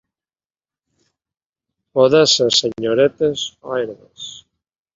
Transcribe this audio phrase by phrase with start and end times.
[1.99, 4.29] Poden ser senyoretes o herbes.